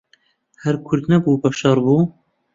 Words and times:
هەر 0.63 0.75
کورد 0.85 1.03
نەبوو 1.11 1.41
بەشەر 1.43 1.77
بوو 1.85 2.01